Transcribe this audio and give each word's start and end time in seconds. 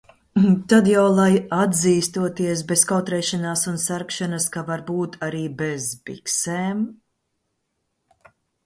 Tad 0.71 0.87
jau 0.91 1.03
lai 1.17 1.35
atzīstoties 1.57 2.63
bez 2.73 2.85
kautrēšanās 2.93 3.67
un 3.73 3.77
sarkšanas, 3.85 4.51
ka 4.57 4.65
varbūt 4.73 5.23
arī 5.29 5.45
bez 5.63 5.91
biksēm. 6.11 6.85